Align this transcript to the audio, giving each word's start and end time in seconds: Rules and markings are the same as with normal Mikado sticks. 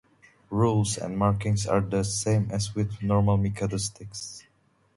Rules 0.49 0.97
and 0.97 1.15
markings 1.15 1.67
are 1.67 1.79
the 1.79 2.03
same 2.03 2.49
as 2.49 2.73
with 2.73 3.03
normal 3.03 3.37
Mikado 3.37 3.77
sticks. 3.77 4.43